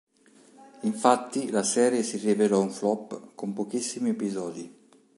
Infatti 0.79 1.51
la 1.51 1.61
serie 1.61 2.01
si 2.01 2.17
rivelò 2.17 2.59
un 2.59 2.71
flop 2.71 3.35
con 3.35 3.53
pochissimi 3.53 4.09
episodi. 4.09 4.75